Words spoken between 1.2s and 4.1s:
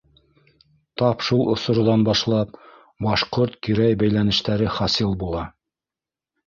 шул осорҙан башлап, башҡорт-кирәй